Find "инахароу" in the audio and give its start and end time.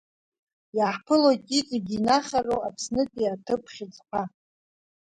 1.97-2.59